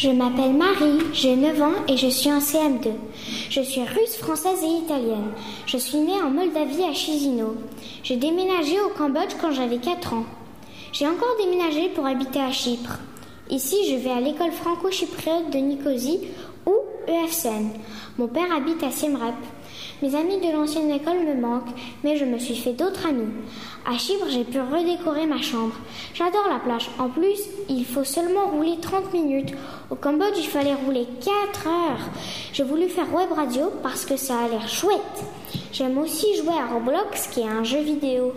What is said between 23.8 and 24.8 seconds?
À Chypre, j'ai pu